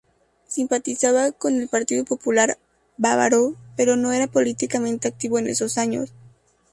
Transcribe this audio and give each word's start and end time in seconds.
Simpatizaba 0.47 1.31
con 1.31 1.61
el 1.61 1.67
Partido 1.67 2.03
Popular 2.05 2.57
Bávaro, 2.97 3.53
pero 3.77 3.95
no 3.97 4.11
era 4.13 4.25
políticamente 4.25 5.07
activo 5.07 5.37
en 5.37 5.45
esos 5.45 5.77
años. 5.77 6.11